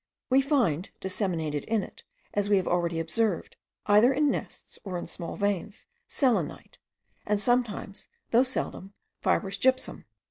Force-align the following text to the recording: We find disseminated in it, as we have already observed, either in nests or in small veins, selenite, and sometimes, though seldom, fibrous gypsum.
We 0.31 0.41
find 0.41 0.89
disseminated 0.99 1.63
in 1.65 1.83
it, 1.83 2.03
as 2.33 2.49
we 2.49 2.57
have 2.57 2.67
already 2.67 2.99
observed, 2.99 3.55
either 3.85 4.11
in 4.11 4.31
nests 4.31 4.79
or 4.83 4.97
in 4.97 5.05
small 5.05 5.35
veins, 5.35 5.85
selenite, 6.07 6.79
and 7.23 7.39
sometimes, 7.39 8.07
though 8.31 8.41
seldom, 8.41 8.95
fibrous 9.21 9.59
gypsum. 9.59 10.05